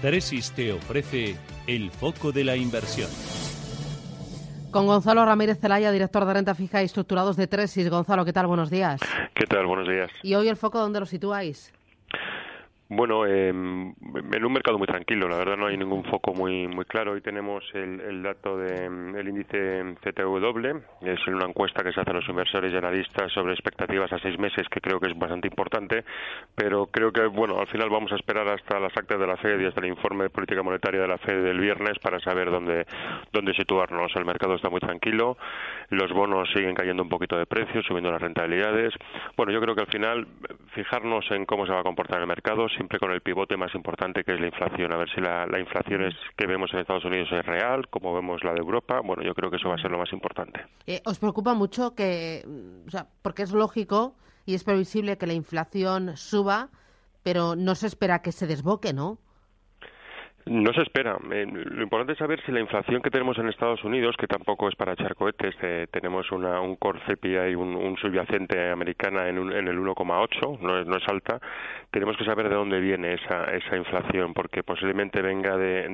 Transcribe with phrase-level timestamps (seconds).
[0.00, 3.08] Tresis te ofrece el foco de la inversión.
[4.70, 7.88] Con Gonzalo Ramírez Zelaya, director de renta fija y estructurados de Tresis.
[7.88, 8.46] Gonzalo, ¿qué tal?
[8.46, 9.00] Buenos días.
[9.34, 9.66] ¿Qué tal?
[9.66, 10.10] Buenos días.
[10.22, 11.72] ¿Y hoy el foco dónde lo situáis?
[12.88, 16.84] Bueno, eh, en un mercado muy tranquilo, la verdad no hay ningún foco muy muy
[16.84, 17.12] claro.
[17.12, 22.14] Hoy tenemos el, dato del de, índice CTW, es una encuesta que se hace a
[22.14, 26.04] los inversores y analistas sobre expectativas a seis meses, que creo que es bastante importante,
[26.54, 29.62] pero creo que, bueno, al final vamos a esperar hasta las actas de la FED
[29.62, 32.86] y hasta el informe de política monetaria de la FED del viernes para saber dónde,
[33.32, 34.14] dónde situarnos.
[34.14, 35.36] El mercado está muy tranquilo,
[35.90, 38.94] los bonos siguen cayendo un poquito de precio, subiendo las rentabilidades.
[39.36, 40.28] Bueno, yo creo que al final
[40.72, 44.22] fijarnos en cómo se va a comportar el mercado, siempre con el pivote más importante
[44.22, 47.04] que es la inflación, a ver si la, la inflación es, que vemos en Estados
[47.04, 49.78] Unidos es real, como vemos la de Europa, bueno, yo creo que eso va a
[49.78, 50.60] ser lo más importante.
[50.86, 52.44] Eh, ¿Os preocupa mucho que,
[52.86, 56.68] o sea, porque es lógico y es previsible que la inflación suba,
[57.22, 59.18] pero no se espera que se desboque, ¿no?
[60.48, 61.18] No se espera.
[61.32, 64.68] Eh, lo importante es saber si la inflación que tenemos en Estados Unidos, que tampoco
[64.68, 69.40] es para echar cohetes, eh, tenemos una, un core CPI, un, un subyacente americana en,
[69.40, 71.40] un, en el 1,8, no es, no es alta,
[71.90, 75.88] tenemos que saber de dónde viene esa, esa inflación, porque posiblemente venga de,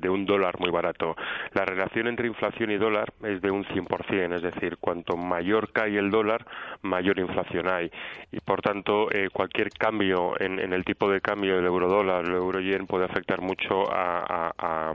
[0.00, 1.14] de, un dólar muy barato.
[1.52, 5.98] La relación entre inflación y dólar es de un 100%, es decir, cuanto mayor cae
[5.98, 6.44] el dólar,
[6.82, 7.92] mayor inflación hay.
[8.32, 12.32] Y por tanto, eh, cualquier cambio en, en el tipo de cambio del euro-dólar, el
[12.32, 14.92] euro-yen puede afectar mucho mucho a, a,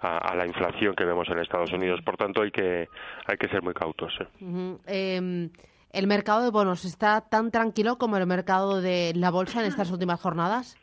[0.00, 2.00] a, a, la inflación que vemos en Estados Unidos.
[2.04, 2.88] Por tanto, hay que,
[3.26, 4.12] hay que ser muy cautos.
[4.20, 4.26] ¿eh?
[4.40, 4.78] Uh -huh.
[4.86, 5.50] eh,
[5.92, 9.90] ¿El mercado de bonos está tan tranquilo como el mercado de la bolsa en estas
[9.90, 10.76] últimas jornadas?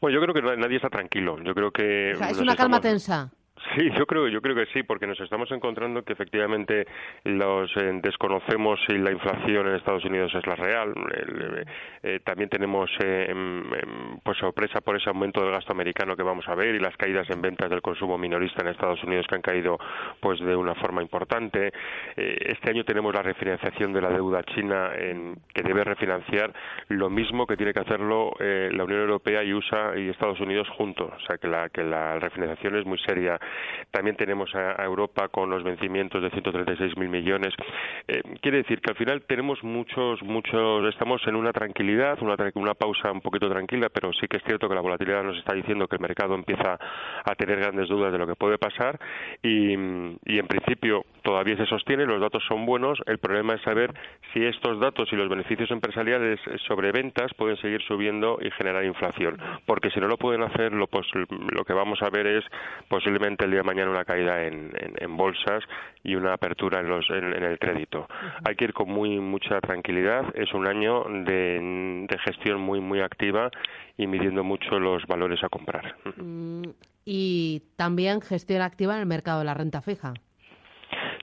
[0.00, 1.36] Bueno, yo creo que nadie está tranquilo.
[1.42, 2.80] Yo creo que o sea, es una calma estamos...
[2.80, 3.30] tensa.
[3.78, 6.84] Sí, yo creo, yo creo que sí, porque nos estamos encontrando que efectivamente
[7.22, 10.92] los eh, desconocemos si la inflación en Estados Unidos es la real.
[11.14, 11.64] Eh,
[12.02, 13.32] eh, también tenemos eh,
[14.24, 17.30] pues sorpresa por ese aumento del gasto americano que vamos a ver y las caídas
[17.30, 19.78] en ventas del consumo minorista en Estados Unidos que han caído
[20.18, 21.72] pues de una forma importante.
[22.16, 26.52] este año tenemos la refinanciación de la deuda china en, que debe refinanciar
[26.88, 31.12] lo mismo que tiene que hacerlo la Unión Europea y USA y Estados Unidos juntos.
[31.16, 33.38] O sea que la que la refinanciación es muy seria
[33.90, 37.54] también tenemos a, Europa con los vencimientos de 136.000 millones.
[38.06, 42.74] Eh, quiere decir que al final tenemos muchos, muchos, estamos en una tranquilidad, una, una
[42.74, 45.88] pausa un poquito tranquila, pero sí que es cierto que la volatilidad nos está diciendo
[45.88, 46.78] que el mercado empieza
[47.24, 48.98] a tener grandes dudas de lo que puede pasar
[49.42, 53.92] y, y en principio todavía se sostiene, los datos son buenos, el problema es saber
[54.32, 59.38] si estos datos y los beneficios empresariales sobre ventas pueden seguir subiendo y generar inflación,
[59.66, 62.44] porque si no lo pueden hacer, lo, pues, lo que vamos a ver es
[62.88, 65.64] posiblemente el día mañana una caída en, en, en bolsas
[66.02, 68.00] y una apertura en, los, en, en el crédito.
[68.00, 68.48] Uh -huh.
[68.48, 70.24] Hay que ir con muy mucha tranquilidad.
[70.34, 73.50] Es un año de, de gestión muy muy activa
[73.96, 75.96] y midiendo mucho los valores a comprar.
[76.16, 76.62] Mm,
[77.04, 80.12] y también gestión activa en el mercado de la renta fija.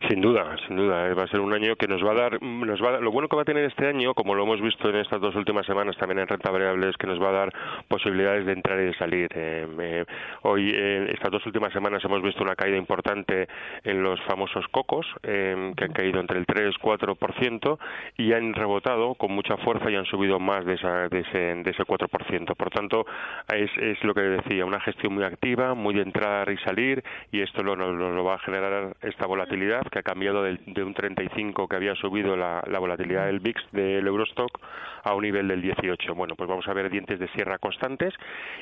[0.07, 1.13] Sin duda, sin duda.
[1.15, 3.35] Va a ser un año que nos va a dar, nos va lo bueno que
[3.35, 6.19] va a tener este año, como lo hemos visto en estas dos últimas semanas también
[6.19, 7.53] en renta variable, es que nos va a dar
[7.87, 9.29] posibilidades de entrar y de salir.
[9.33, 10.05] Eh, eh,
[10.43, 13.47] hoy, eh, estas dos últimas semanas hemos visto una caída importante
[13.83, 17.79] en los famosos cocos, eh, que han caído entre el 3 4%
[18.17, 21.71] y han rebotado con mucha fuerza y han subido más de, esa, de, ese, de
[21.71, 22.55] ese 4%.
[22.55, 23.05] Por tanto,
[23.51, 27.63] es, lo que decía, una gestión muy activa, muy de entrar y salir, y esto
[27.63, 31.75] lo, lo va a generar esta volatilidad que ha cambiado de, de un 35 que
[31.77, 34.59] había subido la, la, volatilidad del VIX del Eurostock
[35.03, 36.13] a un nivel del 18.
[36.15, 38.13] Bueno, pues vamos a ver dientes de sierra constantes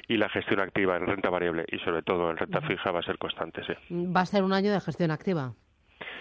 [0.08, 3.04] y la gestión activa en renta variable y sobre todo en renta fija va a
[3.04, 3.64] ser constante.
[3.66, 3.74] Sí.
[4.16, 5.54] Va a ser un año de gestión activa.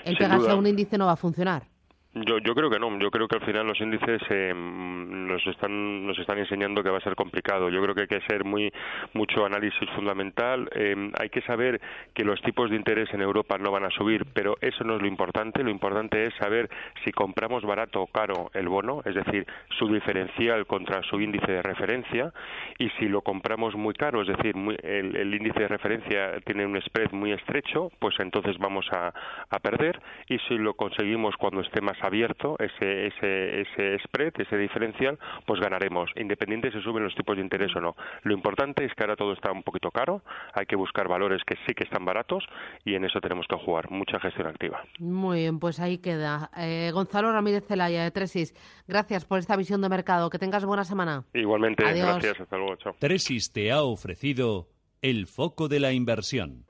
[0.04, 0.52] El Sin pegarse duda.
[0.52, 1.64] a un índice no va a funcionar.
[2.14, 2.98] Yo, yo creo que no.
[2.98, 6.98] Yo creo que al final los índices eh, nos están nos están enseñando que va
[6.98, 7.70] a ser complicado.
[7.70, 8.70] Yo creo que hay que hacer muy
[9.14, 10.68] mucho análisis fundamental.
[10.74, 11.80] Eh, hay que saber
[12.12, 15.00] que los tipos de interés en Europa no van a subir, pero eso no es
[15.00, 15.62] lo importante.
[15.62, 16.68] Lo importante es saber
[17.02, 19.46] si compramos barato o caro el bono, es decir,
[19.78, 22.30] su diferencial contra su índice de referencia,
[22.78, 26.66] y si lo compramos muy caro, es decir, muy, el, el, índice de referencia tiene
[26.66, 29.14] un spread muy estrecho, pues entonces vamos a,
[29.48, 29.98] a perder.
[30.28, 35.60] Y si lo conseguimos cuando esté más abierto ese, ese, ese spread, ese diferencial, pues
[35.60, 37.96] ganaremos, independiente si suben los tipos de interés o no.
[38.22, 40.22] Lo importante es que ahora todo está un poquito caro,
[40.54, 42.44] hay que buscar valores que sí que están baratos
[42.84, 44.82] y en eso tenemos que jugar, mucha gestión activa.
[44.98, 46.50] Muy bien, pues ahí queda.
[46.56, 48.54] Eh, Gonzalo Ramírez Celaya de Tresis,
[48.86, 50.30] gracias por esta visión de mercado.
[50.30, 51.24] Que tengas buena semana.
[51.34, 52.40] Igualmente, gracias.
[52.40, 52.76] Hasta luego.
[52.76, 52.94] Chao.
[52.98, 54.68] Tresis te ha ofrecido
[55.02, 56.60] el foco de la inversión.